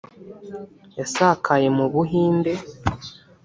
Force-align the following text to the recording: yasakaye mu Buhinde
yasakaye 0.99 1.67
mu 1.77 1.85
Buhinde 1.93 2.51